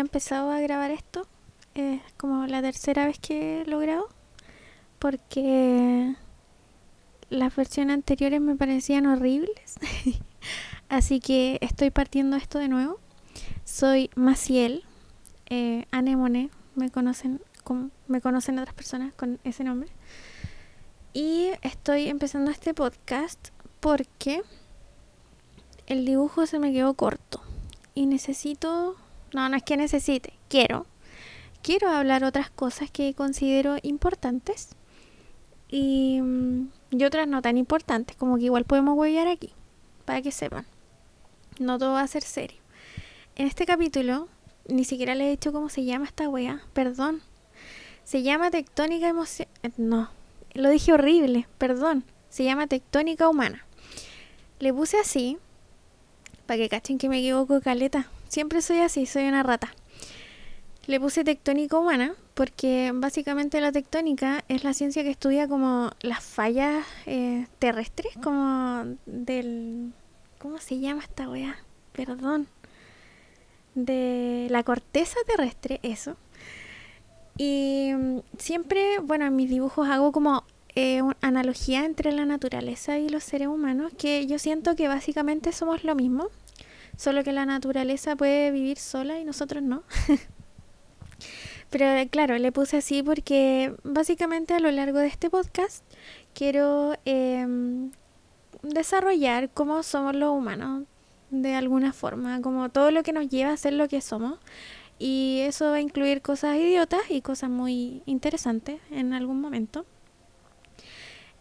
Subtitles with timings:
[0.00, 1.26] empezado a grabar esto.
[1.74, 4.08] Es como la tercera vez que lo grabo.
[4.98, 6.14] Porque
[7.30, 9.78] las versiones anteriores me parecían horribles.
[10.88, 12.98] Así que estoy partiendo esto de nuevo.
[13.64, 14.84] Soy Maciel,
[15.50, 17.40] eh, Anemone, me conocen,
[18.06, 19.90] me conocen otras personas con ese nombre.
[21.12, 23.48] Y estoy empezando este podcast
[23.80, 24.42] porque
[25.86, 27.40] el dibujo se me quedó corto.
[27.94, 28.96] Y necesito,
[29.36, 30.86] no, no es que necesite, quiero.
[31.62, 34.70] Quiero hablar otras cosas que considero importantes.
[35.68, 39.52] Y, mm, y otras no tan importantes, como que igual podemos huevear aquí,
[40.06, 40.64] para que sepan.
[41.58, 42.56] No todo va a ser serio.
[43.34, 44.28] En este capítulo,
[44.68, 47.20] ni siquiera le he dicho cómo se llama esta wea, perdón.
[48.04, 49.52] Se llama tectónica emocional.
[49.62, 50.08] Eh, no,
[50.54, 52.04] lo dije horrible, perdón.
[52.30, 53.66] Se llama tectónica humana.
[54.60, 55.36] Le puse así,
[56.46, 58.08] para que cachen que me equivoco, caleta.
[58.36, 59.72] Siempre soy así, soy una rata.
[60.86, 66.22] Le puse tectónica humana porque básicamente la tectónica es la ciencia que estudia como las
[66.22, 69.94] fallas eh, terrestres, como del...
[70.38, 71.56] ¿Cómo se llama esta weá?
[71.94, 72.46] Perdón.
[73.74, 76.18] De la corteza terrestre, eso.
[77.38, 82.98] Y mm, siempre, bueno, en mis dibujos hago como eh, una analogía entre la naturaleza
[82.98, 86.28] y los seres humanos, que yo siento que básicamente somos lo mismo,
[86.96, 89.82] solo que la naturaleza puede vivir sola y nosotros no.
[91.70, 95.84] Pero claro, le puse así porque básicamente a lo largo de este podcast
[96.32, 97.90] quiero em,
[98.62, 100.84] desarrollar cómo somos los humanos
[101.30, 104.38] de alguna forma, como todo lo que nos lleva a ser lo que somos.
[104.98, 109.84] Y eso va a incluir cosas idiotas y cosas muy interesantes en algún momento.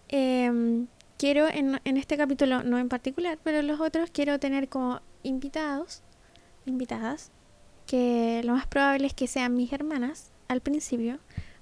[0.09, 0.87] Em,
[1.17, 5.01] quiero en, en, este capítulo, no en particular, pero en los otros quiero tener como
[5.25, 6.01] invitados,
[6.65, 7.31] invitadas,
[7.85, 11.19] que lo más probable es que sean mis hermanas al principio,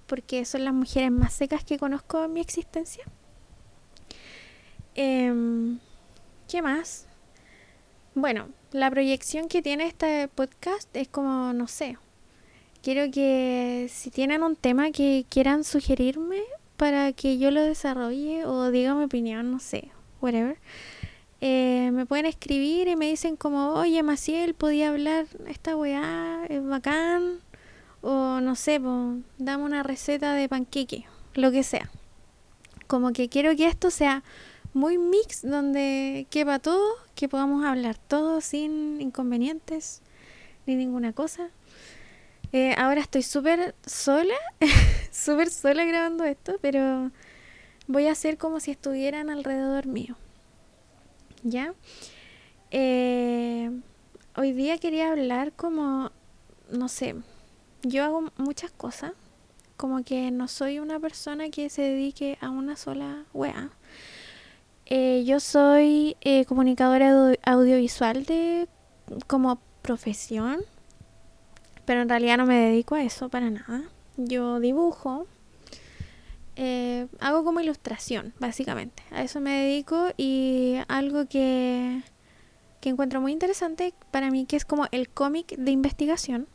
[0.07, 3.03] porque son las mujeres más secas que conozco en mi existencia.
[4.95, 5.79] Em,
[6.47, 7.07] ¿Qué más?
[8.15, 11.97] Bueno, la proyección que tiene este podcast es como, no sé,
[12.83, 16.41] quiero que si tienen un tema que quieran sugerirme
[16.77, 19.89] para que yo lo desarrolle o diga mi opinión, no sé,
[20.21, 20.57] whatever.
[21.45, 26.65] Eh, me pueden escribir y me dicen como, oye Maciel, podía hablar esta weá, es
[26.65, 27.39] bacán.
[27.99, 28.79] O no sé,
[29.39, 31.91] dame una receta de panqueque, lo que sea.
[32.87, 34.23] Como que quiero que esto sea
[34.73, 40.01] muy mix, donde quepa todo, que podamos hablar todo sin inconvenientes
[40.65, 41.49] ni ninguna cosa.
[42.53, 44.35] Eh, ahora estoy súper sola,
[45.11, 47.11] súper sola grabando esto, pero
[47.87, 50.15] voy a hacer como si estuvieran alrededor mío.
[51.43, 51.73] ¿Ya?
[52.71, 53.69] Eh,
[54.35, 56.11] hoy día quería hablar como,
[56.71, 57.15] no sé,
[57.83, 59.11] yo hago muchas cosas,
[59.77, 63.69] como que no soy una persona que se dedique a una sola wea.
[64.85, 68.67] Eh, yo soy eh, comunicadora audiovisual de
[69.27, 70.61] como profesión,
[71.85, 73.83] pero en realidad no me dedico a eso para nada.
[74.17, 75.27] Yo dibujo,
[76.55, 79.03] eh, hago como ilustración, básicamente.
[79.11, 82.03] A eso me dedico y algo que,
[82.81, 86.47] que encuentro muy interesante para mí, que es como el cómic de investigación.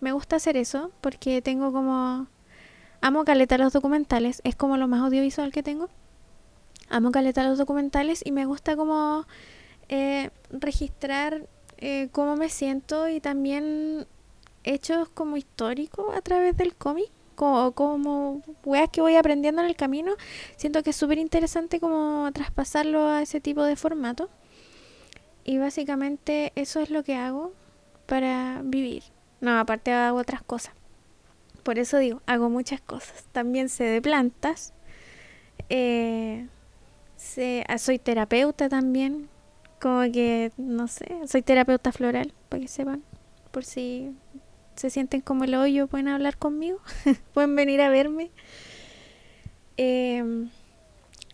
[0.00, 2.26] Me gusta hacer eso porque tengo como...
[3.00, 5.88] Amo caleta los documentales, es como lo más audiovisual que tengo.
[6.88, 9.24] Amo caleta los documentales y me gusta como
[9.88, 11.46] eh, registrar
[11.76, 14.06] eh, cómo me siento y también
[14.64, 19.76] hechos como históricos a través del cómic como, como weas que voy aprendiendo en el
[19.76, 20.16] camino,
[20.56, 24.28] siento que es súper interesante como traspasarlo a ese tipo de formato.
[25.44, 27.52] Y básicamente eso es lo que hago
[28.06, 29.04] para vivir.
[29.40, 30.74] No, aparte hago otras cosas.
[31.62, 33.24] Por eso digo, hago muchas cosas.
[33.30, 34.74] También sé de plantas.
[35.68, 36.48] Eh,
[37.16, 39.28] sé, ah, soy terapeuta también.
[39.80, 43.04] Como que, no sé, soy terapeuta floral, para que sepan.
[43.52, 44.12] Por si
[44.78, 46.80] se sienten como el hoyo, pueden hablar conmigo,
[47.34, 48.30] pueden venir a verme.
[49.76, 50.50] Em,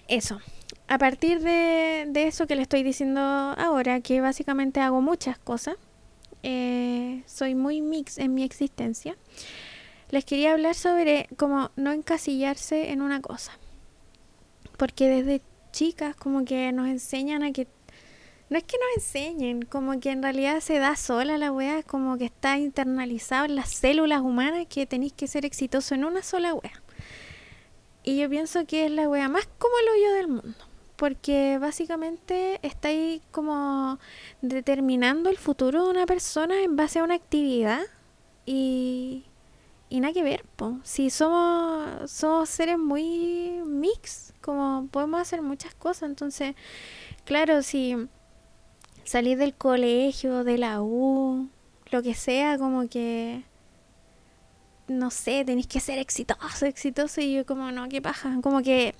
[0.08, 0.40] eso.
[0.88, 5.76] A partir de, eso que le estoy diciendo ahora, que básicamente hago muchas cosas,
[6.42, 9.16] eh, soy muy mix en mi existencia,
[10.10, 13.52] les quería hablar sobre cómo no encasillarse en una cosa.
[14.76, 15.40] Porque desde
[15.72, 17.66] chicas como que nos enseñan a que
[18.54, 22.16] no es que nos enseñen, como que en realidad se da sola la wea, como
[22.16, 26.54] que está internalizado en las células humanas que tenéis que ser exitoso en una sola
[26.54, 26.80] wea.
[28.04, 30.64] Y yo pienso que es la wea más como el hoyo del mundo,
[30.94, 33.98] porque básicamente estáis como
[34.40, 37.80] determinando el futuro de una persona en base a una actividad
[38.46, 39.24] y,
[39.88, 40.44] y nada que ver.
[40.84, 46.54] Si somos, somos seres muy mix, como podemos hacer muchas cosas, entonces,
[47.24, 47.96] claro, si
[49.04, 51.48] salir del colegio, de la U,
[51.90, 53.44] lo que sea, como que
[54.88, 58.94] no sé, tenéis que ser exitoso, exitoso y yo como no, qué paja, como que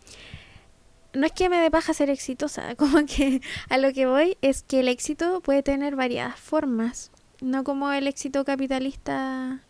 [1.12, 4.62] no es que me dé paja ser exitosa, como que a lo que voy es
[4.62, 7.10] que el éxito puede tener varias formas,
[7.40, 9.60] no como el éxito capitalista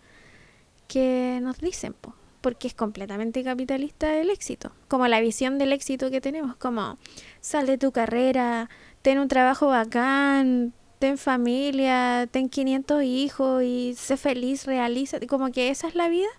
[0.89, 1.95] que nos dicen,
[2.41, 6.99] porque es completamente capitalista el éxito, como la visión del éxito que tenemos, como
[7.41, 8.69] sal de tu carrera,
[9.05, 15.69] ten un trabajo bacán, ten familia, ten 500 hijos y sé feliz, realiza, como que
[15.69, 16.31] esa es la vida.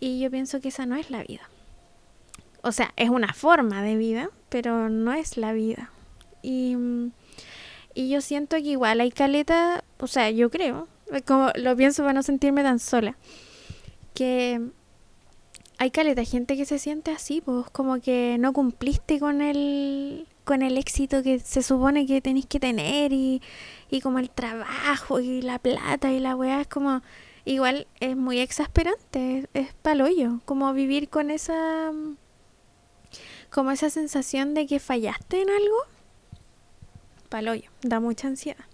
[0.00, 1.42] Y yo pienso que esa no es la vida.
[2.62, 5.90] O sea, es una forma de vida, pero no es la vida.
[6.40, 6.74] Y,
[7.92, 10.88] y yo siento que igual hay caleta, o sea, yo creo,
[11.26, 13.14] como lo pienso para no sentirme tan sola,
[14.14, 14.58] que
[15.76, 20.62] hay caleta gente que se siente así, pues como que no cumpliste con el con
[20.62, 23.42] el éxito que se supone que tenéis que tener y,
[23.90, 27.02] y como el trabajo y la plata y la weá es como
[27.44, 31.92] igual es muy exasperante, es, es paloyo, como vivir con esa
[33.50, 35.76] como esa sensación de que fallaste en algo,
[37.28, 38.64] paloyo, da mucha ansiedad.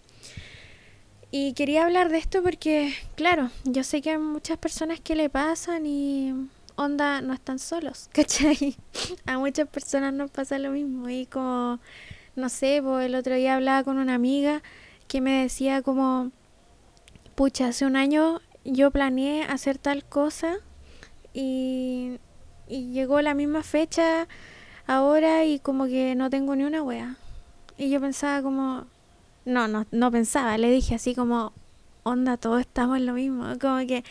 [1.30, 5.28] Y quería hablar de esto porque, claro, yo sé que hay muchas personas que le
[5.28, 6.34] pasan y
[6.80, 8.76] onda no están solos, ¿cachai?
[9.26, 11.78] A muchas personas nos pasa lo mismo y como,
[12.36, 14.62] no sé, pues el otro día hablaba con una amiga
[15.06, 16.32] que me decía como,
[17.34, 20.56] pucha, hace un año yo planeé hacer tal cosa
[21.34, 22.18] y,
[22.68, 24.26] y llegó la misma fecha
[24.86, 27.16] ahora y como que no tengo ni una wea.
[27.76, 28.86] Y yo pensaba como,
[29.44, 31.52] no, no, no pensaba, le dije así como,
[32.02, 33.44] onda, todos estamos en lo mismo.
[33.60, 34.04] Como que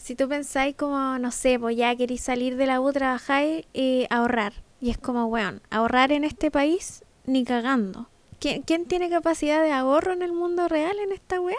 [0.00, 4.06] si tú pensáis como, no sé, pues ya queréis salir de la U, trabajáis y
[4.08, 4.54] ahorrar.
[4.80, 8.08] Y es como, weón, ahorrar en este país ni cagando.
[8.38, 11.58] ¿Quién, ¿Quién tiene capacidad de ahorro en el mundo real en esta weá?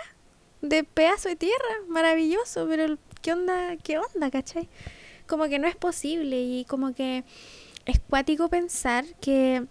[0.64, 4.68] De pedazo de tierra, maravilloso, pero ¿qué onda, qué onda, cachai?
[5.28, 7.24] Como que no es posible y como que
[7.86, 9.68] es cuático pensar que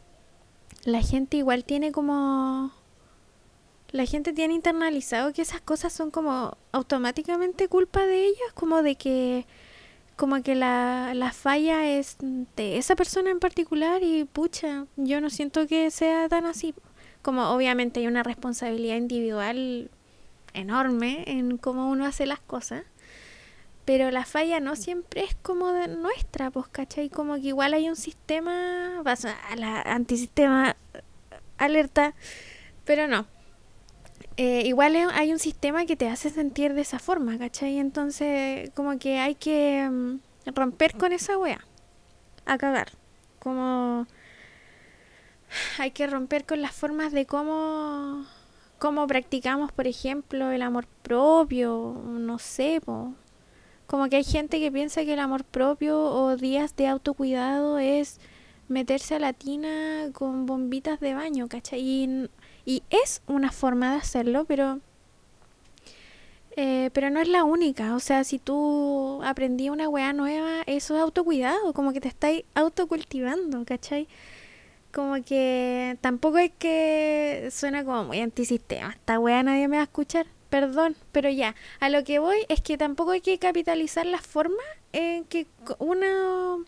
[0.84, 2.72] la gente igual tiene como
[3.92, 8.96] la gente tiene internalizado que esas cosas son como automáticamente culpa de ellos, como de
[8.96, 9.46] que
[10.16, 15.30] como que la, la falla es de esa persona en particular y pucha, yo no
[15.30, 16.74] siento que sea tan así.
[17.22, 19.90] Como obviamente hay una responsabilidad individual
[20.52, 22.84] enorme en cómo uno hace las cosas,
[23.86, 27.08] pero la falla no siempre es como de nuestra, pues, ¿cachai?
[27.08, 30.76] Como que igual hay un sistema, vas a la antisistema
[31.56, 32.14] alerta,
[32.84, 33.26] pero no,
[34.42, 37.78] eh, igual hay un sistema que te hace sentir de esa forma, ¿cachai?
[37.78, 40.20] Entonces, como que hay que mm,
[40.54, 41.60] romper con esa wea.
[42.46, 42.92] A cagar.
[43.38, 44.06] Como.
[45.78, 48.24] Hay que romper con las formas de cómo.
[48.78, 52.00] Cómo practicamos, por ejemplo, el amor propio.
[52.06, 52.80] No sé,
[53.86, 58.18] Como que hay gente que piensa que el amor propio o días de autocuidado es
[58.68, 61.80] meterse a la tina con bombitas de baño, ¿cachai?
[61.80, 62.30] Y
[62.70, 64.78] y es una forma de hacerlo, pero,
[66.54, 67.96] eh, pero no es la única.
[67.96, 72.44] O sea, si tú aprendí una weá nueva, eso es autocuidado, como que te estáis
[72.54, 74.06] autocultivando, ¿cachai?
[74.92, 78.90] Como que tampoco es que suena como muy antisistema.
[78.90, 80.26] Esta weá nadie me va a escuchar.
[80.48, 84.62] Perdón, pero ya, a lo que voy es que tampoco hay que capitalizar la forma
[84.92, 85.48] en que
[85.80, 86.64] uno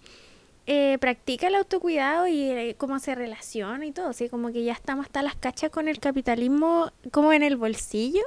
[0.67, 4.73] eh, practica el autocuidado y eh, cómo se relaciona y todo, así como que ya
[4.73, 8.23] estamos hasta las cachas con el capitalismo como en el bolsillo.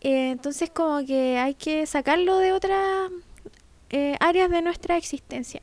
[0.00, 3.10] Eh, entonces como que hay que sacarlo de otras
[4.20, 5.62] áreas de nuestra existencia.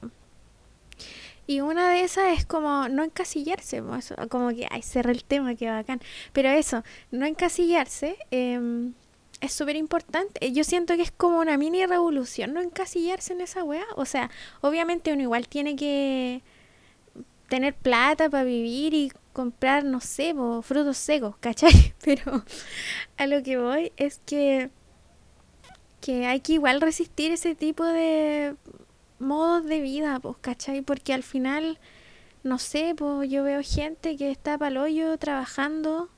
[1.48, 3.84] Y una de esas es como no encasillarse,
[4.30, 6.02] como que, ay, cerré el tema, qué bacán.
[6.34, 8.18] Pero eso, no encasillarse.
[9.42, 10.52] Es súper importante.
[10.52, 13.86] Yo siento que es como una mini revolución no encasillarse en esa weá.
[13.96, 14.30] O sea,
[14.62, 16.42] obviamente uno igual tiene que
[17.50, 21.94] tener plata para vivir y comprar, no sé, frutos secos, ¿cachai?
[22.04, 22.44] Pero
[23.18, 24.70] a lo que voy es que,
[26.02, 28.56] que hay que igual resistir ese tipo de
[29.20, 30.82] modos de vida, pues, ¿cachai?
[30.82, 31.80] Porque al final,
[32.44, 36.10] no sé, pues yo veo gente que está para el hoyo trabajando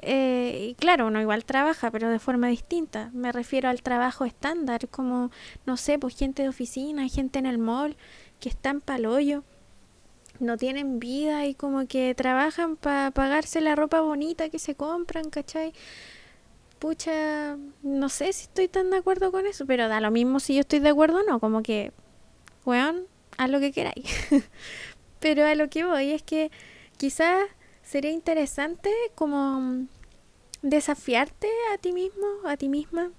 [0.00, 3.10] eh, y claro, uno igual trabaja, pero de forma distinta.
[3.12, 5.30] Me refiero al trabajo estándar, como,
[5.66, 7.96] no sé, pues gente de oficina, gente en el mall,
[8.40, 9.44] que están hoyo
[10.40, 15.30] no tienen vida y como que trabajan para pagarse la ropa bonita que se compran,
[15.30, 15.72] ¿cachai?
[16.84, 20.54] pucha, no sé si estoy tan de acuerdo con eso, pero da lo mismo si
[20.54, 21.92] yo estoy de acuerdo o no, como que,
[22.66, 23.06] weón,
[23.38, 24.04] haz lo que queráis.
[25.18, 26.50] pero a lo que voy es que
[26.98, 27.40] quizás
[27.84, 29.86] sería interesante como
[30.62, 33.10] desafiarte a ti mismo, a ti misma,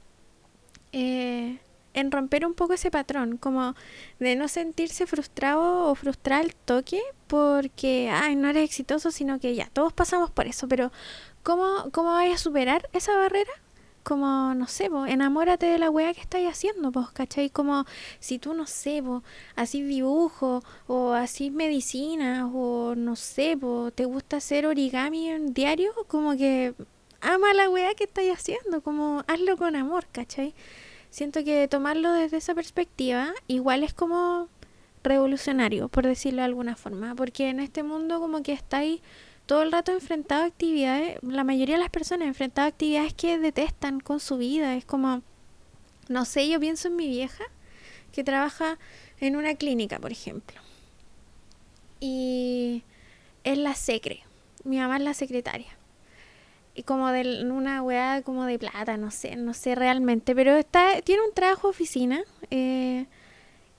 [0.91, 1.59] eh,
[1.93, 3.75] en romper un poco ese patrón, como
[4.19, 9.55] de no sentirse frustrado o frustrar el toque porque, ay, no eres exitoso, sino que
[9.55, 10.91] ya, todos pasamos por eso, pero
[11.43, 13.51] ¿cómo, cómo vas a superar esa barrera?
[14.05, 17.49] Como, no sé, enamórate de la wea que estáis haciendo, vos, ¿cachai?
[17.49, 17.85] Como
[18.19, 19.23] si tú, no sé, vos,
[19.55, 25.91] así dibujo, o así medicina, o no sé, vos, te gusta hacer origami en diario,
[26.07, 26.75] como que
[27.19, 30.53] ama la wea que estáis haciendo, como hazlo con amor, ¿cachai?
[31.09, 34.49] Siento que tomarlo desde esa perspectiva igual es como
[35.03, 39.01] revolucionario, por decirlo de alguna forma, porque en este mundo como que estáis
[39.45, 43.37] todo el rato enfrentado a actividades, la mayoría de las personas enfrentado a actividades que
[43.37, 45.21] detestan con su vida, es como,
[46.07, 47.43] no sé, yo pienso en mi vieja
[48.11, 48.77] que trabaja
[49.19, 50.59] en una clínica, por ejemplo,
[51.99, 52.83] y
[53.43, 54.23] es la secre,
[54.63, 55.75] mi mamá es la secretaria
[56.75, 61.01] y como de una weá como de plata, no sé, no sé realmente, pero está
[61.01, 62.21] tiene un trabajo oficina
[62.51, 63.05] eh,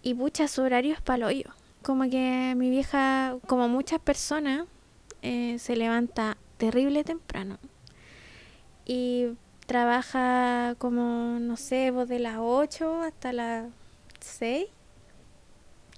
[0.02, 1.50] y pucha su horario es paloyo.
[1.82, 4.64] Como que mi vieja, como muchas personas,
[5.26, 7.58] eh, se levanta terrible temprano
[8.84, 9.26] y
[9.66, 13.66] trabaja como, no sé, vos de las 8 hasta las
[14.20, 14.66] 6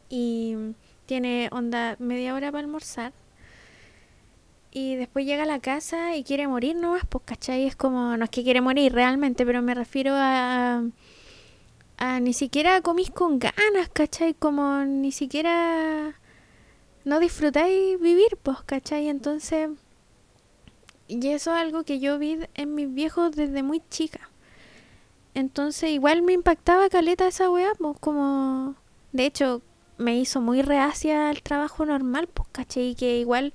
[0.09, 0.57] y
[1.05, 3.13] tiene onda media hora para almorzar
[4.71, 7.67] y después llega a la casa y quiere morir nomás, pues, ¿cachai?
[7.67, 10.83] Es como, no es que quiere morir realmente, pero me refiero a,
[11.99, 14.33] a ni siquiera comís con ganas, ¿cachai?
[14.33, 16.18] Como ni siquiera
[17.05, 19.09] no disfrutáis vivir, pues, ¿cachai?
[19.09, 19.71] Entonces,
[21.09, 24.31] y eso es algo que yo vi en mis viejos desde muy chica.
[25.35, 28.75] Entonces, igual me impactaba caleta esa weá, pues, como,
[29.13, 29.63] de hecho,
[29.99, 32.91] me hizo muy reacia al trabajo normal, pues, ¿cachai?
[32.91, 33.53] Y que igual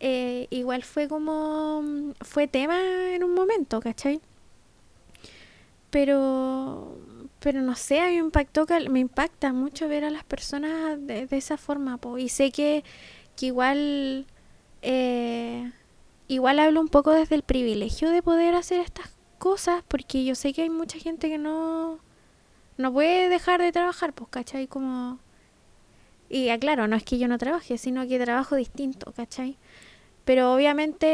[0.00, 1.82] eh, igual fue como,
[2.20, 2.78] fue tema
[3.14, 4.20] en un momento, ¿cachai?
[5.90, 6.98] Pero,
[7.46, 11.28] pero no sé, a mí me impactó, me impacta mucho ver a las personas de,
[11.30, 12.18] esa forma, po.
[12.18, 12.82] y sé que,
[13.36, 14.26] que igual,
[14.82, 15.70] eh,
[16.26, 20.52] igual hablo un poco desde el privilegio de poder hacer estas cosas, porque yo sé
[20.52, 22.00] que hay mucha gente que no,
[22.78, 24.66] no puede dejar de trabajar, pues, ¿cachai?
[24.66, 25.20] Como...
[26.28, 29.56] Y aclaro, no es que yo no trabaje, sino que trabajo distinto, ¿cachai?
[30.24, 31.06] Pero obviamente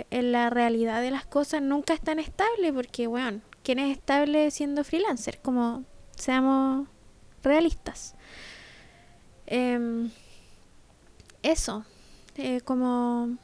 [0.00, 3.96] eh, en la realidad de las cosas nunca es tan estable porque, bueno, ¿quién es
[3.96, 5.40] estable siendo freelancer?
[5.42, 5.84] Como
[6.16, 6.86] seamos
[7.42, 8.14] realistas.
[9.46, 10.10] Em,
[11.42, 11.84] eso,
[12.36, 13.36] eh, como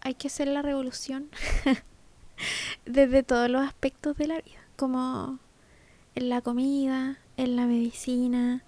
[0.00, 1.28] hay que hacer la revolución
[2.86, 5.38] desde todos los aspectos de la vida, como
[6.14, 8.64] en la comida, en la medicina,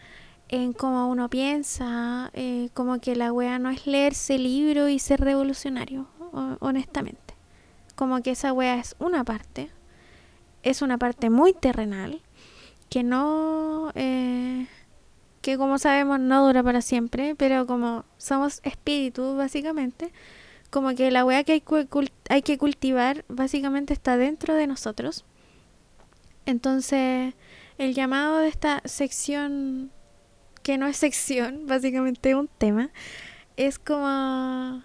[0.49, 5.21] en cómo uno piensa, eh, como que la wea no es leerse libro y ser
[5.21, 6.09] revolucionario,
[6.61, 7.35] honestamente.
[7.94, 9.71] Como que esa wea es una parte,
[10.64, 12.21] es una parte muy terrenal,
[12.88, 14.66] que no, eh,
[15.42, 20.11] que como sabemos no dura para siempre, pero como somos espíritus básicamente,
[20.71, 21.62] como que la wea que hay,
[22.30, 25.25] hay que cultivar básicamente está dentro de nosotros.
[26.47, 27.35] Entonces,
[27.78, 29.90] el llamado de esta sección
[30.62, 32.90] que no es sección, básicamente un tema,
[33.56, 34.83] es como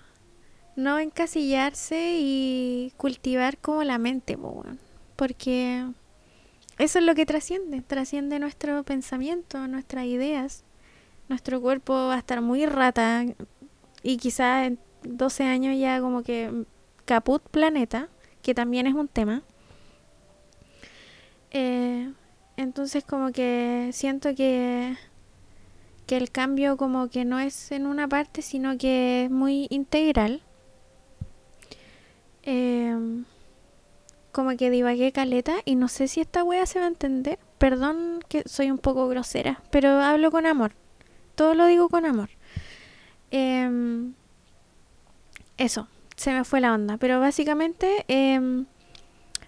[0.75, 4.38] no encasillarse y cultivar como la mente,
[5.20, 5.86] porque
[6.78, 10.64] eso es lo que trasciende, trasciende nuestro pensamiento, nuestras ideas.
[11.28, 13.26] Nuestro cuerpo va a estar muy rata
[14.02, 16.64] y quizás en 12 años ya como que
[17.04, 18.08] caput planeta,
[18.42, 19.44] que también es un tema.
[21.52, 22.14] Eh,
[22.56, 24.96] entonces como que siento que
[26.08, 30.42] que el cambio como que no es en una parte, sino que es muy integral.
[34.39, 37.39] Como que divagué caleta y no sé si esta wea se va a entender.
[37.58, 40.72] Perdón que soy un poco grosera, pero hablo con amor.
[41.36, 42.29] Todo lo digo con amor.
[43.31, 44.13] Em,
[45.58, 46.96] eso, se me fue la onda.
[46.96, 48.65] Pero básicamente, em,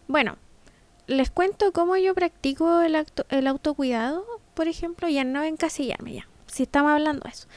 [0.10, 0.38] bueno,
[1.07, 6.63] les cuento cómo yo practico el, el autocuidado, por ejemplo, ya no encasillarme ya si
[6.63, 7.48] estamos hablando de eso.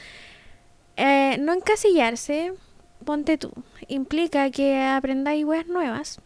[0.95, 2.53] Eh, no encasillarse,
[3.03, 3.51] ponte tú,
[3.89, 6.21] implica que aprendáis weas nuevas,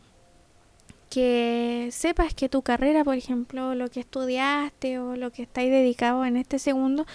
[1.10, 6.24] que sepas que tu carrera, por ejemplo, lo que estudiaste o lo que estáis dedicado
[6.26, 7.06] en este segundo,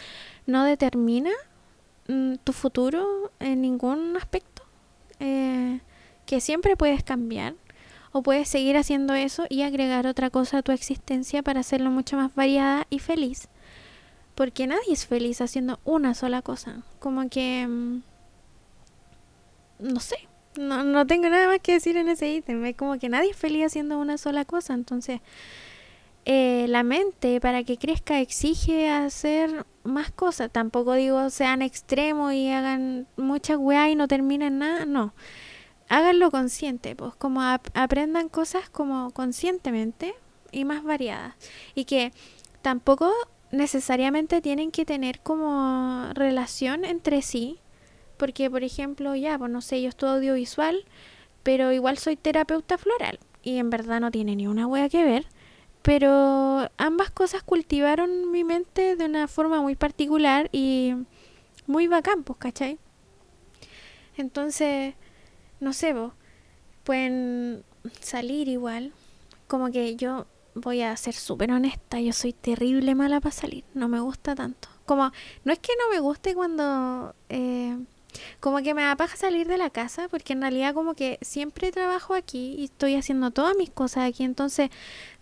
[0.47, 1.31] no determina
[2.09, 4.63] mm, tu futuro en ningún aspecto,
[5.21, 5.81] eh,
[6.27, 7.55] que siempre puedes cambiar.
[8.17, 12.17] o puedes seguir haciendo eso y agregar otra cosa a tu existencia para hacerlo mucho
[12.17, 13.49] más variada y feliz.
[14.37, 16.83] Porque nadie es feliz haciendo una sola cosa.
[17.01, 17.67] Como que...
[17.67, 18.03] Mm,
[19.81, 20.29] no sé.
[20.57, 22.65] No, no tengo nada más que decir en ese ítem.
[22.65, 24.75] Es como que nadie es feliz haciendo una sola cosa.
[24.75, 25.21] Entonces,
[26.27, 30.51] eh, la mente para que crezca exige hacer más cosas.
[30.51, 34.87] Tampoco digo sean extremos y hagan muchas weas y no terminen nada.
[34.87, 35.15] No.
[35.89, 36.97] Háganlo consciente.
[36.97, 40.15] Pues como aprendan cosas como conscientemente
[40.53, 41.35] y más variadas.
[41.75, 42.13] Y que
[42.63, 43.13] tampoco
[43.51, 47.61] necesariamente tienen que tener como relación entre sí.
[48.17, 50.85] Porque, por ejemplo, ya, pues no sé, yo estudio audiovisual,
[51.43, 53.19] pero igual soy terapeuta floral.
[53.43, 55.27] Y en verdad no tiene ni una wea que ver.
[55.83, 60.95] Pero ambas cosas cultivaron mi mente de una forma muy particular y
[61.67, 62.79] muy bacán, pues, ¿cachai?
[64.17, 64.95] Entonces,
[65.61, 66.13] no sé, vos,
[66.85, 67.65] pueden
[68.01, 68.93] salir igual.
[69.47, 73.89] Como que yo voy a ser súper honesta, yo soy terrible mala para salir, no
[73.89, 74.69] me gusta tanto.
[74.87, 75.11] Como,
[75.45, 77.77] no es que no me guste cuando, eh,
[78.41, 81.73] como que me da paja salir de la casa, porque en realidad como que siempre
[81.73, 84.71] trabajo aquí y estoy haciendo todas mis cosas aquí, entonces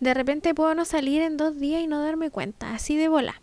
[0.00, 3.40] de repente puedo no salir en dos días y no darme cuenta, así de bola.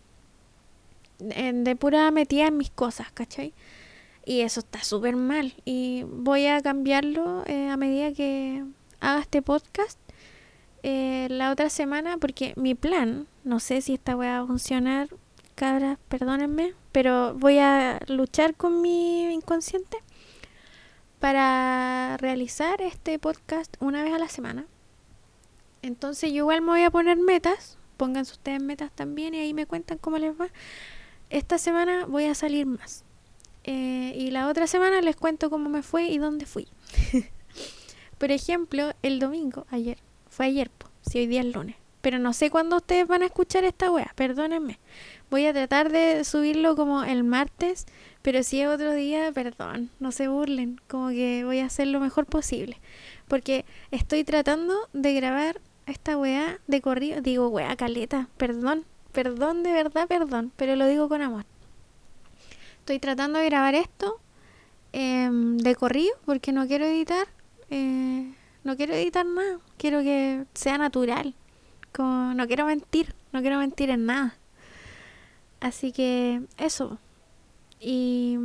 [1.18, 3.52] De, pura metida en mis cosas, ¿cachai?
[4.24, 5.52] Y eso está súper mal.
[5.66, 8.64] Y voy a cambiarlo eh, a medida que
[9.00, 9.98] haga este podcast
[10.82, 15.08] eh, la otra semana porque mi plan, no sé si esta va a funcionar,
[15.60, 19.98] cabras, perdónenme, pero voy a luchar con mi inconsciente
[21.18, 24.64] para realizar este podcast una vez a la semana.
[25.82, 29.66] Entonces yo igual me voy a poner metas, pónganse ustedes metas también y ahí me
[29.66, 30.48] cuentan cómo les va.
[31.28, 33.04] Esta semana voy a salir más.
[33.64, 36.68] Eh, y la otra semana les cuento cómo me fue y dónde fui.
[38.18, 39.98] Por ejemplo, el domingo, ayer,
[40.30, 40.70] fue ayer,
[41.02, 41.79] si hoy día es lunes.
[42.00, 44.78] Pero no sé cuándo ustedes van a escuchar esta wea, perdónenme.
[45.30, 47.86] Voy a tratar de subirlo como el martes,
[48.22, 52.00] pero si es otro día, perdón, no se burlen, como que voy a hacer lo
[52.00, 52.78] mejor posible.
[53.28, 59.72] Porque estoy tratando de grabar esta wea de corrido, digo wea caleta, perdón, perdón de
[59.72, 61.44] verdad, perdón, pero lo digo con amor.
[62.80, 64.18] Estoy tratando de grabar esto
[64.92, 67.28] em, de corrido porque no quiero editar.
[67.70, 68.32] Eh,
[68.64, 71.34] no quiero editar nada, quiero que sea natural.
[71.92, 74.36] Como no quiero mentir, no quiero mentir en nada.
[75.60, 76.98] Así que eso.
[77.80, 78.38] Y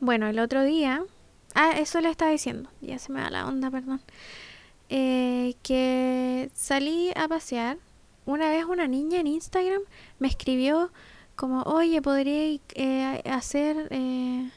[0.00, 1.04] bueno, el otro día,
[1.54, 4.00] ah, eso le estaba diciendo, ya se me da la onda, perdón.
[4.88, 7.78] Eh, que salí a pasear.
[8.26, 9.82] Una vez una niña en Instagram
[10.18, 10.90] me escribió
[11.36, 14.50] como, oye, podría eh, hacer eh,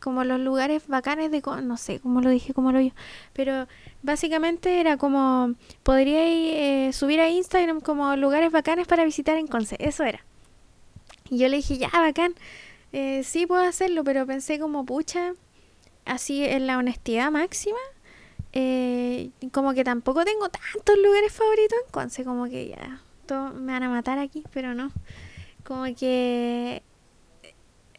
[0.00, 1.42] como los lugares bacanes de...
[1.62, 2.90] No sé cómo lo dije, cómo lo yo.
[3.32, 3.68] Pero
[4.02, 5.54] básicamente era como...
[5.82, 9.76] Podría eh, subir a Instagram como lugares bacanes para visitar en Conce.
[9.78, 10.24] Eso era.
[11.28, 12.34] Y yo le dije, ya, bacán.
[12.92, 15.34] Eh, sí puedo hacerlo, pero pensé como, pucha,
[16.04, 17.78] así en la honestidad máxima.
[18.52, 22.24] Eh, como que tampoco tengo tantos lugares favoritos en Conce.
[22.24, 23.00] Como que ya...
[23.26, 24.90] Todo, me van a matar aquí, pero no.
[25.62, 26.82] Como que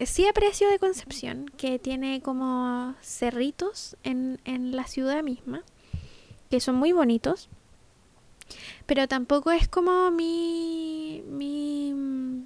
[0.06, 5.64] sí aprecio de Concepción, que tiene como cerritos en, en la ciudad misma,
[6.50, 7.50] que son muy bonitos.
[8.86, 11.24] Pero tampoco es como mi.
[11.28, 12.46] mi.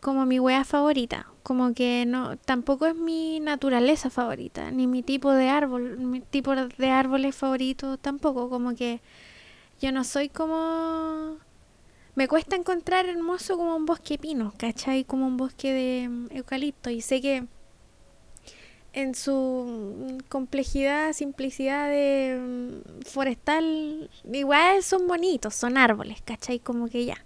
[0.00, 1.26] como mi wea favorita.
[1.42, 2.36] Como que no.
[2.36, 4.70] tampoco es mi naturaleza favorita.
[4.70, 5.98] Ni mi tipo de árbol.
[5.98, 8.50] Mi tipo de árboles favorito tampoco.
[8.50, 9.00] Como que
[9.80, 11.36] yo no soy como
[12.18, 15.04] me cuesta encontrar hermoso como un bosque pino, ¿cachai?
[15.04, 16.90] Como un bosque de mm, eucalipto.
[16.90, 17.44] Y sé que
[18.92, 26.58] en su complejidad, simplicidad de mm, forestal, igual son bonitos, son árboles, ¿cachai?
[26.58, 27.24] Como que ya.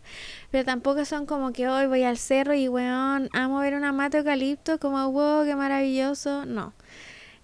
[0.50, 4.18] Pero tampoco son como que hoy voy al cerro y weón, amo ver una mata
[4.18, 6.44] eucalipto, como wow, qué maravilloso.
[6.44, 6.74] No.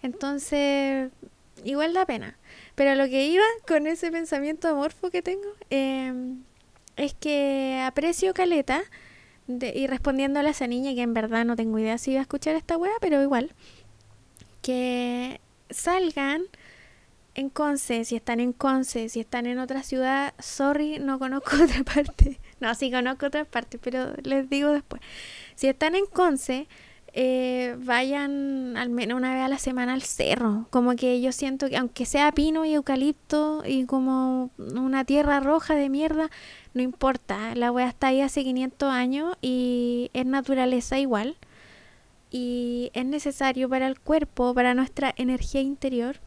[0.03, 1.11] Entonces,
[1.65, 2.37] igual da pena.
[2.75, 6.13] Pero lo que iba con ese pensamiento amorfo que tengo, eh,
[6.99, 8.83] es que aprecio Caleta
[9.47, 12.55] y respondiéndole a esa niña que en verdad no tengo idea si iba a escuchar
[12.55, 13.55] esta wea, pero igual,
[14.61, 16.43] que salgan
[17.35, 21.85] en Conce, si están en Conce, si están en otra ciudad, sorry, no conozco otra
[21.85, 22.41] parte.
[22.61, 25.01] No, sí conozco otra parte, pero les digo después.
[25.55, 26.67] Si están en Conce,
[27.15, 30.67] eh, vayan al menos una vez a la semana al cerro.
[30.71, 35.75] Como que yo siento que aunque sea pino y eucalipto y como una tierra roja
[35.75, 36.31] de mierda,
[36.79, 37.55] no importa.
[37.57, 41.37] La wea está ahí hace 500 años y es naturaleza igual.
[42.31, 46.21] Y es necesario para el cuerpo, para nuestra energía interior,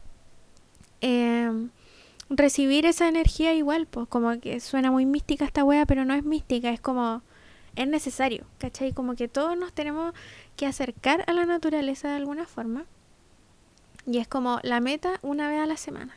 [1.00, 1.70] em,
[2.28, 6.24] recibir esa energía igual, pues como que suena muy mística esta wea, pero no es
[6.24, 7.22] mística, es como
[7.76, 8.92] es necesario, ¿cachai?
[8.92, 10.12] Como que todos nos tenemos
[10.56, 12.84] que acercar a la naturaleza de alguna forma.
[14.06, 16.14] Y es como la meta una vez a la semana.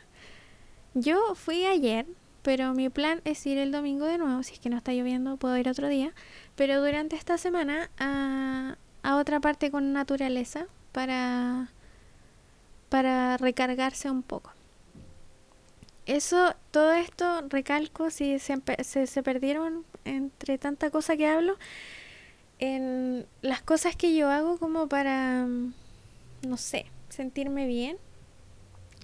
[0.94, 2.06] Yo fui ayer,
[2.46, 4.40] pero mi plan es ir el domingo de nuevo.
[4.44, 6.12] Si es que no está lloviendo, puedo ir otro día.
[6.54, 11.72] Pero durante esta semana a, a otra parte con naturaleza para,
[12.88, 14.52] para recargarse un poco.
[16.06, 21.56] Eso, todo esto, recalco, si se, se, se perdieron entre tanta cosa que hablo,
[22.60, 25.48] en las cosas que yo hago como para,
[26.46, 27.96] no sé, sentirme bien.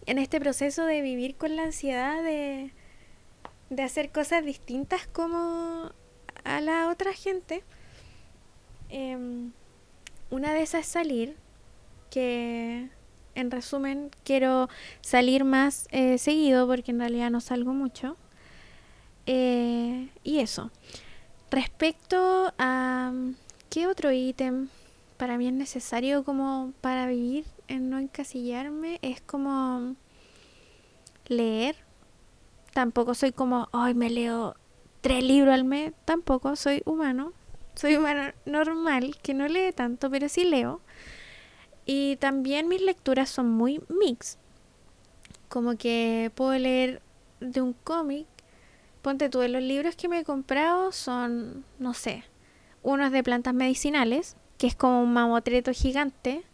[0.06, 2.70] En este proceso de vivir con la ansiedad de,
[3.76, 5.92] de hacer cosas distintas como
[6.44, 7.64] a la otra gente.
[8.90, 9.52] Em,
[10.30, 11.36] una de esas es salir,
[12.10, 12.90] que
[13.34, 14.68] en resumen, quiero
[15.00, 18.16] salir más eh, seguido porque en realidad no salgo mucho.
[19.24, 20.70] Eh, y eso.
[21.50, 23.12] Respecto a
[23.70, 24.68] qué otro ítem
[25.16, 29.94] para mí es necesario como para vivir en no encasillarme, es como
[31.28, 31.76] leer.
[32.72, 34.56] Tampoco soy como, hoy me leo
[35.00, 35.92] tres libros al mes.
[36.04, 37.32] Tampoco soy humano.
[37.74, 40.80] Soy humano normal que no lee tanto, pero sí leo.
[41.84, 44.38] Y también mis lecturas son muy mix.
[45.48, 47.02] Como que puedo leer
[47.40, 48.26] de un cómic.
[49.02, 52.24] Ponte tú, los libros que me he comprado son, no sé,
[52.82, 56.44] uno es de plantas medicinales, que es como un mamotreto gigante.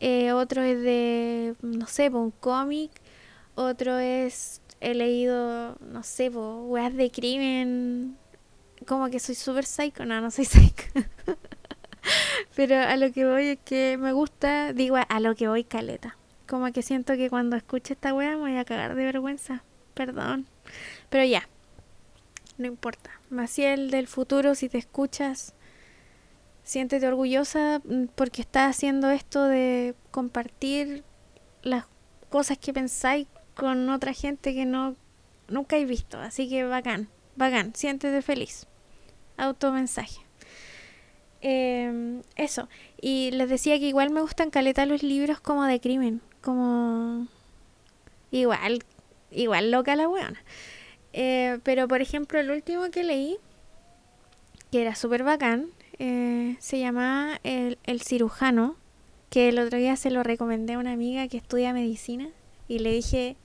[0.00, 2.90] Eh, otro es de, no sé, un cómic.
[3.54, 8.16] Otro es, he leído, no sé, weas de crimen.
[8.86, 10.04] Como que soy súper psycho.
[10.04, 10.84] No, no soy psycho.
[12.54, 16.16] Pero a lo que voy es que me gusta, digo, a lo que voy caleta.
[16.46, 19.64] Como que siento que cuando escuche esta wea me voy a cagar de vergüenza.
[19.94, 20.46] Perdón.
[21.08, 21.48] Pero ya.
[22.58, 23.10] No importa.
[23.30, 25.54] Maciel del futuro, si te escuchas,
[26.62, 31.04] siéntete orgullosa mm, porque estás haciendo esto de compartir
[31.62, 31.86] las
[32.28, 34.96] cosas que pensáis con otra gente que no
[35.48, 36.18] nunca he visto.
[36.18, 37.74] Así que bacán, bacán.
[37.74, 38.66] Siéntete feliz.
[39.36, 40.20] Automensaje.
[41.40, 42.68] Eh, eso.
[43.00, 46.20] Y les decía que igual me gustan caleta los libros como de crimen.
[46.40, 47.26] Como.
[48.30, 48.82] Igual.
[49.30, 50.42] Igual loca la weona.
[51.12, 53.36] Eh, pero por ejemplo, el último que leí,
[54.72, 55.66] que era súper bacán,
[55.98, 58.76] eh, se llamaba el, el cirujano.
[59.30, 62.28] Que el otro día se lo recomendé a una amiga que estudia medicina.
[62.68, 63.36] Y le dije,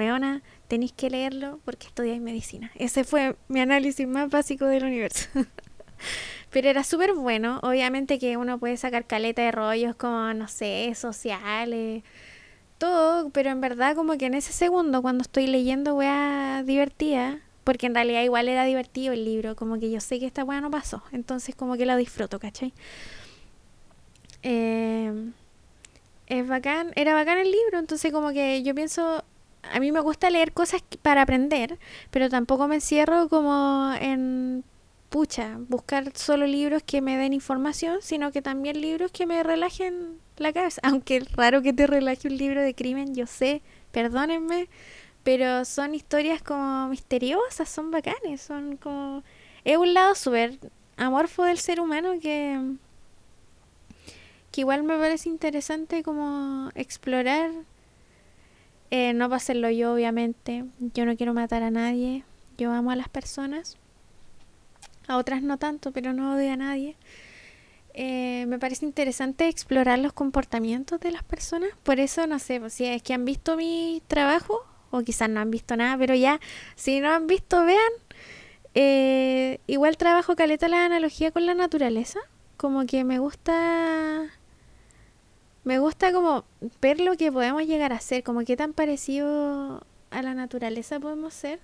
[0.00, 2.70] weona, tenéis que leerlo porque estudiáis medicina.
[2.74, 5.28] Ese fue mi análisis más básico del universo.
[6.50, 7.60] Pero era súper bueno.
[7.62, 12.02] Obviamente que uno puede sacar caleta de rollos como, no sé, sociales,
[12.78, 13.28] todo.
[13.28, 17.94] Pero en verdad como que en ese segundo, cuando estoy leyendo weá divertida, porque en
[17.94, 21.02] realidad igual era divertido el libro, como que yo sé que esta weá no pasó.
[21.12, 22.72] Entonces como que lo disfruto, ¿cachai?
[24.42, 25.30] Eh,
[26.30, 29.24] es bacán, era bacán el libro, entonces como que yo pienso,
[29.62, 31.78] a mí me gusta leer cosas para aprender,
[32.10, 34.64] pero tampoco me encierro como en
[35.10, 40.18] pucha, buscar solo libros que me den información, sino que también libros que me relajen
[40.38, 40.80] la cabeza.
[40.84, 43.60] Aunque es raro que te relaje un libro de crimen, yo sé,
[43.92, 44.68] perdónenme,
[45.24, 49.22] pero son historias como misteriosas, son bacanes, son como...
[49.64, 50.58] Es un lado súper
[50.96, 52.58] amorfo del ser humano que,
[54.52, 57.50] que igual me parece interesante como explorar.
[58.90, 60.64] Eh, no va a hacerlo yo, obviamente.
[60.78, 62.24] Yo no quiero matar a nadie.
[62.58, 63.78] Yo amo a las personas
[65.10, 66.96] a otras no tanto, pero no odio a nadie.
[67.94, 71.70] Eh, me parece interesante explorar los comportamientos de las personas.
[71.82, 75.50] Por eso, no sé, si es que han visto mi trabajo, o quizás no han
[75.50, 76.40] visto nada, pero ya,
[76.76, 77.92] si no han visto, vean.
[78.74, 82.20] Eh, igual trabajo caleta la analogía con la naturaleza.
[82.56, 84.28] Como que me gusta.
[85.70, 86.44] Me gusta como
[86.82, 91.32] ver lo que podemos llegar a ser, como qué tan parecido a la naturaleza podemos
[91.32, 91.60] ser.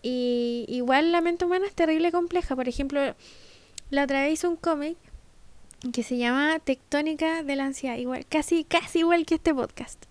[0.00, 2.54] Y igual la mente humana es terrible compleja.
[2.54, 3.16] Por ejemplo,
[3.90, 4.96] la otra vez hice un cómic
[5.92, 10.04] que se llama Tectónica de la ansiedad, igual, casi, casi igual que este podcast.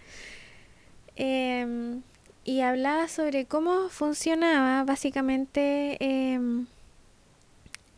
[1.15, 2.01] Em,
[2.43, 6.65] y hablaba sobre cómo funcionaba básicamente em,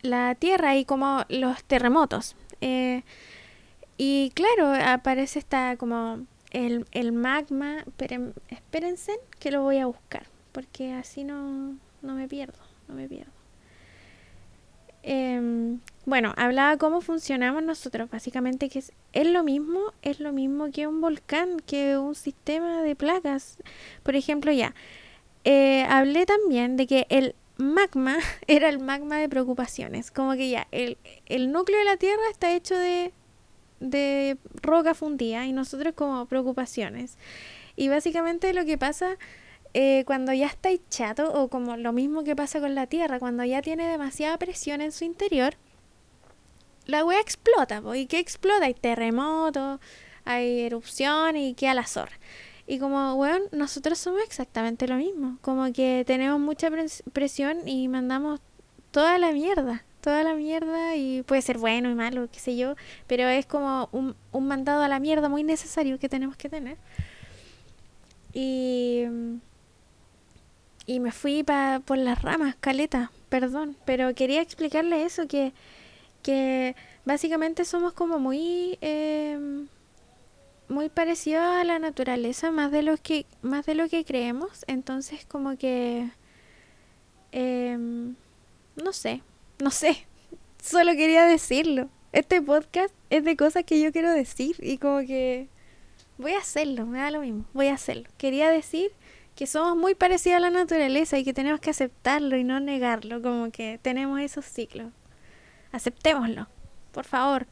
[0.04, 2.36] la Tierra y como los terremotos.
[2.62, 3.02] Eh,
[3.98, 10.28] y claro, aparece esta como el, el magma, pero espérense que lo voy a buscar
[10.58, 12.58] porque así no, no me pierdo,
[12.88, 13.32] no me pierdo.
[15.04, 20.72] Em, bueno, hablaba cómo funcionamos nosotros, básicamente que es, es, lo mismo, es lo mismo
[20.72, 23.60] que un volcán, que un sistema de placas.
[24.02, 24.74] Por ejemplo, ya,
[25.44, 30.10] eh, hablé también de que el magma era el magma de preocupaciones.
[30.10, 33.14] Como que ya, el, el núcleo de la Tierra está hecho de,
[33.80, 37.18] de roca fundida y nosotros como preocupaciones.
[37.76, 39.18] Y básicamente lo que pasa
[39.74, 43.44] eh, cuando ya está chato, o como lo mismo que pasa con la Tierra, cuando
[43.44, 45.56] ya tiene demasiada presión en su interior,
[46.86, 47.84] la wea explota.
[47.96, 48.66] ¿Y qué explota?
[48.66, 49.80] Hay terremotos,
[50.26, 52.18] hay erupción y queda la zorra.
[52.66, 55.38] Y como, weón, nosotros somos exactamente lo mismo.
[55.42, 56.70] Como que tenemos mucha
[57.14, 58.42] presión y mandamos
[58.92, 59.86] toda la mierda.
[60.02, 62.76] Toda la mierda y puede ser bueno y malo, qué sé yo.
[63.08, 66.78] Pero es como un, un mandado a la mierda muy necesario que tenemos que tener.
[68.34, 69.06] Y
[70.88, 75.54] y me fui pa, por las ramas, caleta, perdón, pero quería explicarle eso, que,
[76.24, 79.68] que básicamente somos como muy, em,
[80.70, 85.26] muy parecidos a la naturaleza, más de lo que, más de lo que creemos, entonces
[85.26, 86.10] como que,
[87.32, 88.16] em,
[88.78, 89.22] no sé,
[89.60, 90.08] no sé,
[90.62, 91.90] solo quería decirlo.
[92.12, 95.50] Este podcast es de cosas que yo quiero decir y como que
[96.18, 98.10] voy a hacerlo, me da lo mismo, voy a hacerlo.
[98.18, 98.92] Quería decir
[99.36, 103.22] que somos muy parecidos a la naturaleza y que tenemos que aceptarlo y no negarlo,
[103.22, 104.92] como que tenemos esos ciclos.
[105.72, 106.48] Aceptémoslo,
[106.92, 107.46] por favor.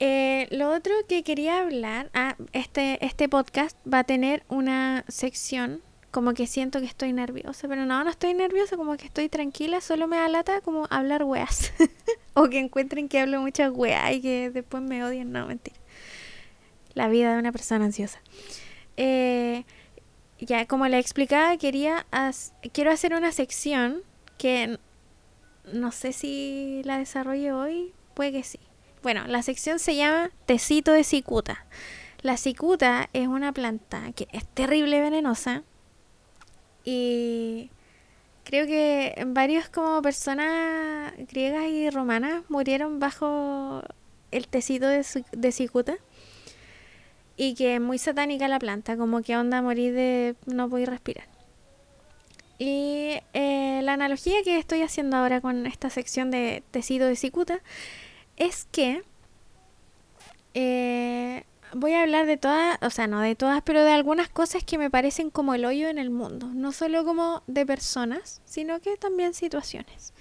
[0.00, 5.80] Eh, lo otro que quería hablar, ah, este, este podcast va a tener una sección,
[6.12, 9.80] como que siento que estoy nerviosa, pero no, no estoy nerviosa, como que estoy tranquila,
[9.80, 11.72] solo me da lata como hablar weas.
[12.34, 15.76] o que encuentren que hablo muchas weas y que después me odien, no, mentira.
[16.92, 18.20] La vida de una persona ansiosa.
[18.98, 19.64] Eh,
[20.38, 22.06] ya como le explicaba, quería
[22.72, 24.02] quiero hacer una sección
[24.36, 24.78] que
[25.72, 28.60] no sé si la desarrolle hoy, puede que sí.
[29.02, 31.64] Bueno, la sección se llama Tecito de cicuta.
[32.20, 35.62] La cicuta es una planta que es terrible venenosa
[36.84, 37.70] y
[38.44, 43.82] creo que varios como personas griegas y romanas murieron bajo
[44.30, 45.96] el tecito de, de cicuta
[47.36, 51.26] y que es muy satánica la planta, como que onda morir de no poder respirar.
[52.58, 57.60] Y eh, la analogía que estoy haciendo ahora con esta sección de tecido de cicuta
[58.36, 59.02] es que
[60.54, 64.64] eh, voy a hablar de todas, o sea, no de todas, pero de algunas cosas
[64.64, 68.80] que me parecen como el hoyo en el mundo, no solo como de personas, sino
[68.80, 70.12] que también situaciones.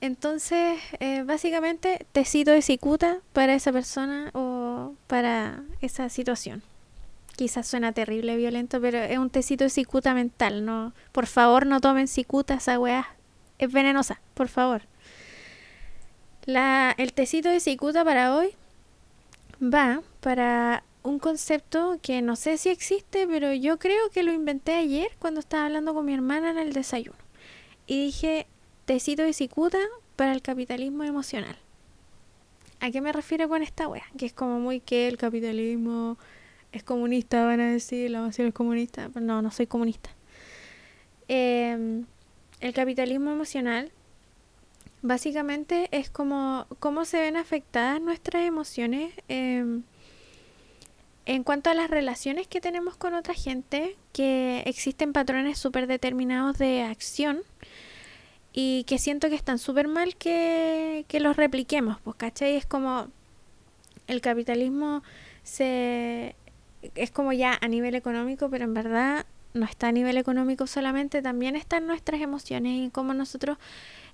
[0.00, 6.62] Entonces, eh, básicamente, tecito de cicuta para esa persona o para esa situación.
[7.34, 10.64] Quizás suena terrible, violento, pero es un tecito de cicuta mental.
[10.64, 13.08] No, por favor, no tomen cicuta, esa weá
[13.58, 14.82] es venenosa, por favor.
[16.44, 18.54] La, el tecito de cicuta para hoy
[19.62, 24.74] va para un concepto que no sé si existe, pero yo creo que lo inventé
[24.74, 27.16] ayer cuando estaba hablando con mi hermana en el desayuno.
[27.86, 28.48] Y dije,
[28.86, 29.78] tecito de cicuta
[30.16, 31.56] para el capitalismo emocional.
[32.80, 34.02] ¿A qué me refiero con esta wea?
[34.18, 36.18] Que es como muy que el capitalismo
[36.72, 39.08] es comunista, van a decir, la nación es comunista.
[39.14, 40.10] Pero no, no soy comunista.
[41.28, 42.04] Em,
[42.58, 43.92] el capitalismo emocional
[45.02, 49.84] básicamente es como cómo se ven afectadas nuestras emociones em,
[51.26, 56.56] en cuanto a las relaciones que tenemos con otra gente, que existen patrones súper determinados
[56.56, 57.40] de acción
[58.52, 62.56] y que siento que están súper mal que, los repliquemos, pues, ¿cachai?
[62.56, 63.08] Es como
[64.06, 65.02] el capitalismo
[65.42, 66.36] se
[66.94, 71.22] es como ya a nivel económico, pero en verdad no está a nivel económico solamente,
[71.22, 73.58] también están nuestras emociones y cómo nosotros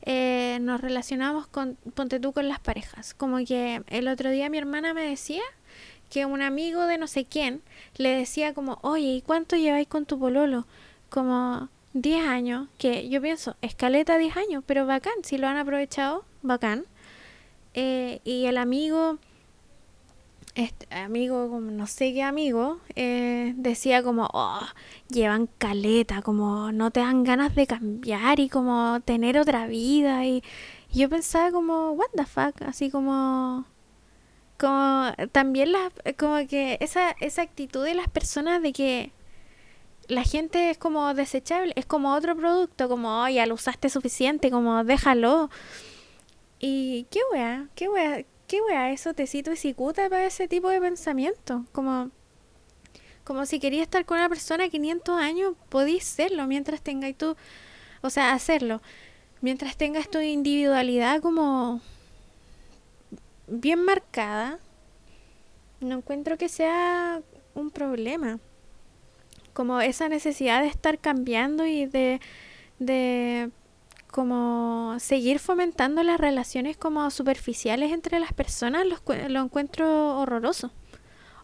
[0.02, 3.12] eh, nos relacionamos con, ponte tú con las parejas.
[3.12, 5.42] Como que el otro día mi hermana me decía
[6.12, 7.62] que un amigo de no sé quién
[7.96, 10.66] le decía como, oye, ¿y cuánto lleváis con tu pololo?
[11.08, 16.26] Como, 10 años, que yo pienso, escaleta 10 años, pero bacán, si lo han aprovechado,
[16.42, 16.84] bacán.
[17.72, 19.16] Eh, y el amigo,
[20.54, 24.60] este amigo, como no sé qué amigo, eh, decía como, oh,
[25.08, 30.26] llevan caleta, como no te dan ganas de cambiar y como tener otra vida.
[30.26, 30.42] Y,
[30.92, 33.64] yo pensaba como, what the fuck, así como
[34.58, 39.12] como también la, como que esa, esa actitud de las personas de que
[40.08, 44.50] la gente es como desechable, es como otro producto, como, oh, ya lo usaste suficiente,
[44.50, 45.50] como déjalo.
[46.58, 50.68] Y qué wea, qué wea, qué wea eso te cito y cicuta para ese tipo
[50.68, 51.64] de pensamiento.
[51.72, 52.10] Como,
[53.24, 57.36] como si querías estar con una persona 500 años, podís serlo mientras tengáis tú,
[58.02, 58.80] o sea, hacerlo.
[59.40, 61.80] Mientras tengas tu individualidad como
[63.46, 64.58] bien marcada,
[65.80, 67.22] no encuentro que sea
[67.54, 68.38] un problema
[69.52, 72.20] como esa necesidad de estar cambiando y de,
[72.78, 73.50] de
[74.10, 80.70] como seguir fomentando las relaciones como superficiales entre las personas, lo, encuentro horroroso.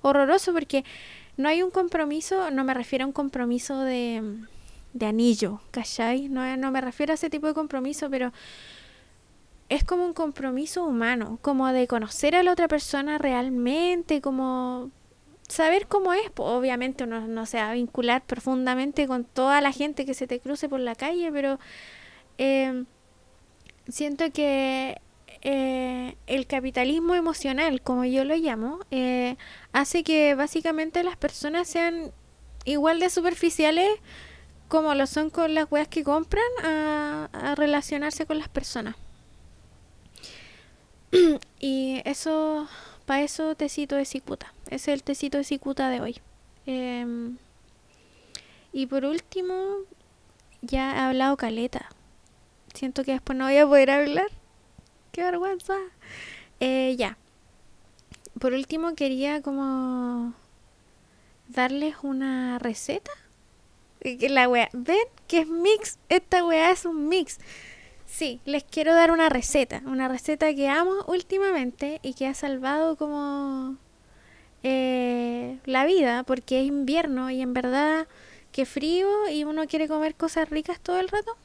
[0.03, 0.85] Horroroso porque
[1.37, 4.23] no hay un compromiso, no me refiero a un compromiso de,
[4.93, 6.29] de anillo, ¿cachai?
[6.29, 8.33] No, no me refiero a ese tipo de compromiso, pero
[9.69, 14.91] es como un compromiso humano, como de conocer a la otra persona realmente, como
[15.49, 16.31] saber cómo es.
[16.37, 20.41] Obviamente uno no se va a vincular profundamente con toda la gente que se te
[20.41, 21.59] cruce por la calle, pero
[22.39, 22.85] eh,
[23.89, 25.01] siento que
[25.43, 29.37] eh, el capitalismo emocional, como yo lo llamo, eh,
[29.73, 32.13] hace que básicamente las personas sean
[32.65, 33.89] igual de superficiales
[34.69, 38.97] como lo son con las weas que compran a, a relacionarse con las personas.
[41.61, 42.69] y eso,
[43.07, 44.53] para eso tecito de cicuta.
[44.71, 46.21] Es el tecito de cicuta de hoy.
[46.67, 47.39] Em,
[48.73, 49.55] y por último,
[50.63, 51.89] ya he hablado caleta.
[52.75, 54.29] Siento que después no voy a poder hablar.
[55.13, 55.75] Qué vergüenza.
[56.61, 57.17] Eh, ya.
[58.39, 60.35] Por último, quería como
[61.49, 63.11] darles una receta.
[64.03, 64.97] La wea, ¿ven?
[65.27, 65.99] Que es mix.
[66.09, 67.39] Esta wea es un mix.
[68.09, 72.97] Sí, les quiero dar una receta, una receta que amo últimamente y que ha salvado
[72.97, 73.77] como
[74.63, 78.09] eh, la vida, porque es invierno y en verdad
[78.51, 81.37] que frío y uno quiere comer cosas ricas todo el rato.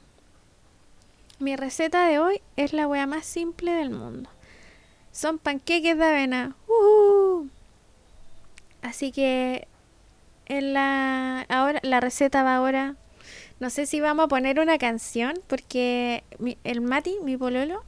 [1.38, 4.30] Mi receta de hoy es la wea más simple del mundo.
[5.12, 6.56] Son panqueques de avena.
[8.82, 9.68] Así que
[10.46, 12.96] en la ahora la receta va ahora
[13.60, 16.24] no sé si vamos a poner una canción porque
[16.64, 17.84] el Mati, mi pololo,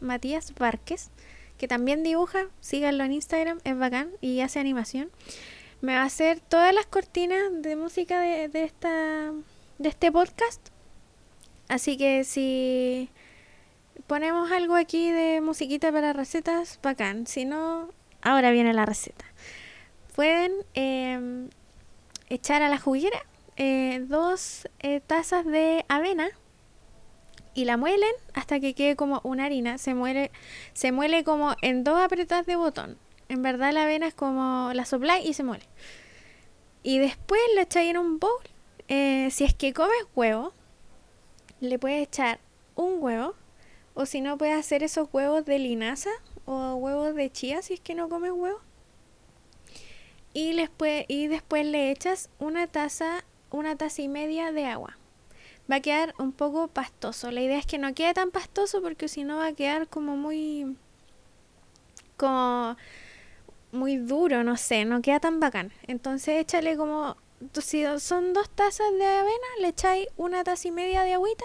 [0.00, 1.10] Matías Várquez,
[1.58, 5.10] que también dibuja, síganlo en Instagram, es bacán y hace animación.
[5.82, 9.32] Me va a hacer todas las cortinas de música de, de esta
[9.80, 10.60] de este podcast.
[11.68, 13.08] Así que si
[14.06, 17.26] ponemos algo aquí de musiquita para recetas, bacán.
[17.26, 17.88] Si no,
[18.22, 19.24] ahora viene la receta.
[20.14, 21.48] Pueden em,
[22.28, 23.24] echar a la juguera
[23.62, 26.30] eh, dos eh, tazas de avena
[27.52, 29.76] y la muelen hasta que quede como una harina.
[29.76, 30.30] Se muele,
[30.72, 32.96] se muele como en dos apretadas de botón.
[33.28, 35.66] En verdad la avena es como la sopláis y se muele.
[36.82, 38.40] Y después le echáis en un bowl.
[38.88, 40.54] Eh, si es que comes huevo,
[41.60, 42.40] le puedes echar
[42.76, 43.34] un huevo.
[43.92, 46.08] O si no, puedes hacer esos huevos de linaza
[46.46, 48.60] o huevos de chía si es que no comes huevo.
[50.32, 54.96] Y, después, y después le echas una taza una taza y media de agua.
[55.70, 57.30] Va a quedar un poco pastoso.
[57.30, 60.16] La idea es que no quede tan pastoso porque si no va a quedar como
[60.16, 60.76] muy...
[62.16, 62.76] como
[63.72, 65.72] muy duro, no sé, no queda tan bacán.
[65.86, 67.16] Entonces échale como,
[67.62, 71.44] si son dos tazas de avena, le echáis una taza y media de agüita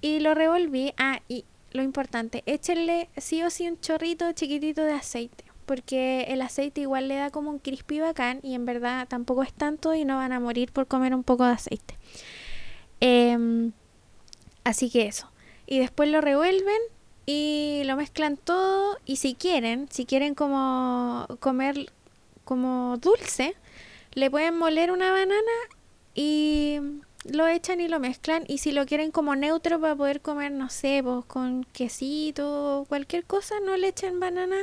[0.00, 0.92] y lo revolví.
[0.98, 6.40] Ah, y lo importante, échenle sí o sí un chorrito chiquitito de aceite porque el
[6.40, 10.06] aceite igual le da como un crispy bacán y en verdad tampoco es tanto y
[10.06, 11.94] no van a morir por comer un poco de aceite.
[13.00, 13.72] Em,
[14.64, 15.30] así que eso.
[15.66, 16.80] Y después lo revuelven
[17.26, 21.92] y lo mezclan todo y si quieren, si quieren como comer
[22.44, 23.54] como dulce,
[24.14, 25.58] le pueden moler una banana
[26.14, 26.78] y
[27.24, 30.70] lo echan y lo mezclan y si lo quieren como neutro para poder comer, no
[30.70, 34.56] sé, pues con quesito o cualquier cosa, no le echen banana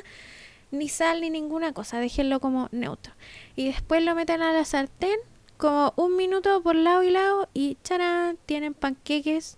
[0.71, 3.13] ni sal ni ninguna cosa, déjenlo como neutro.
[3.55, 5.17] Y después lo meten a la sartén
[5.57, 9.57] como un minuto por lado y lado y charán, tienen panqueques,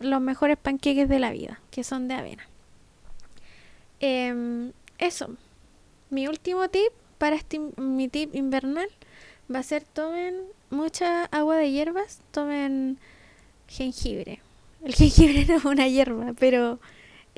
[0.00, 2.48] los mejores panqueques de la vida, que son de avena.
[4.00, 5.30] Em, eso,
[6.10, 8.88] mi último tip para este, mi tip invernal
[9.52, 10.36] va a ser tomen
[10.70, 12.98] mucha agua de hierbas, tomen
[13.66, 14.40] jengibre.
[14.84, 16.78] El jengibre no es una hierba, pero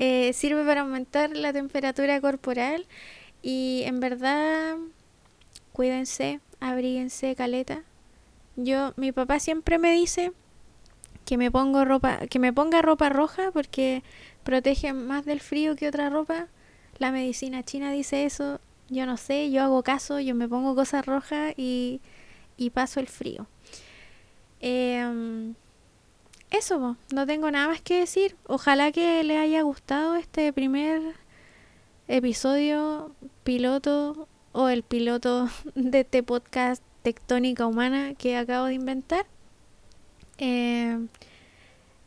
[0.03, 2.87] eh, sirve para aumentar la temperatura corporal
[3.43, 4.77] y en verdad
[5.73, 7.83] cuídense, abríguense, caleta.
[8.55, 10.33] Yo, mi papá siempre me dice
[11.23, 14.01] que me pongo ropa, que me ponga ropa roja porque
[14.43, 16.47] protege más del frío que otra ropa.
[16.97, 18.59] La medicina china dice eso.
[18.89, 22.01] Yo no sé, yo hago caso, yo me pongo cosas rojas y,
[22.57, 23.45] y paso el frío.
[24.61, 25.53] Eh,
[26.51, 28.35] eso, no tengo nada más que decir.
[28.47, 31.01] Ojalá que les haya gustado este primer
[32.07, 39.25] episodio piloto o el piloto de este podcast Tectónica Humana que acabo de inventar.
[40.37, 40.99] Eh,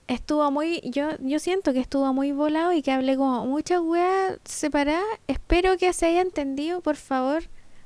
[0.08, 4.38] estuvo muy, yo, yo siento que estuvo muy volado y que hablé como muchas weas
[4.44, 5.04] separadas.
[5.26, 7.44] Espero que se haya entendido, por favor,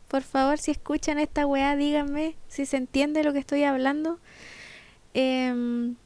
[0.09, 4.19] Por favor, si escuchan esta weá, díganme si se entiende lo que estoy hablando.
[5.15, 5.97] Em,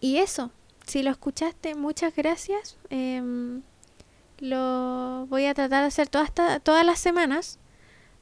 [0.00, 0.50] y eso,
[0.86, 2.76] si lo escuchaste, muchas gracias.
[2.90, 3.62] Em,
[4.38, 6.32] lo voy a tratar de hacer todas,
[6.62, 7.58] todas las semanas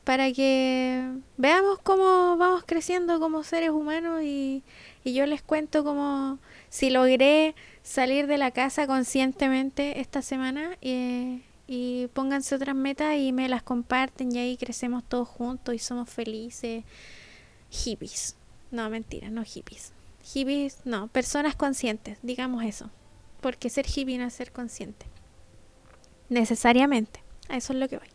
[0.05, 1.07] para que
[1.37, 4.62] veamos cómo vamos creciendo como seres humanos y,
[5.05, 6.39] y yo les cuento cómo
[6.70, 13.33] si logré salir de la casa conscientemente esta semana y, y pónganse otras metas y
[13.33, 16.85] me las comparten y ahí crecemos todos juntos y somos felices.
[17.70, 18.35] Hippies.
[18.70, 19.93] No, mentira, no hippies.
[20.33, 22.91] Hippies, no, personas conscientes, digamos eso.
[23.41, 25.07] Porque ser hippie no es ser consciente.
[26.29, 27.22] Necesariamente.
[27.49, 28.09] A eso es lo que voy.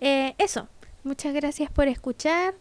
[0.00, 0.68] Eh, eso.
[1.02, 2.54] Muchas gracias por escuchar.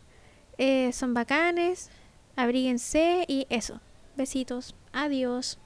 [0.58, 1.90] Eh, son bacanes.
[2.36, 3.82] Abríguense y eso.
[4.16, 4.76] Besitos.
[4.94, 5.60] Adiós.